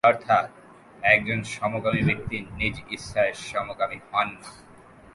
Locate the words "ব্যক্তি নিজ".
2.03-2.75